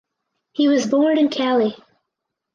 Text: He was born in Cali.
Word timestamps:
He 0.53 0.67
was 0.67 0.87
born 0.87 1.19
in 1.19 1.29
Cali. 1.29 1.75